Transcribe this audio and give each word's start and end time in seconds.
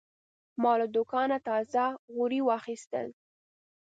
ما 0.61 0.73
له 0.79 0.87
دوکانه 0.95 1.37
تازه 1.47 1.83
غوړي 2.13 2.39
واخیستل. 2.43 3.07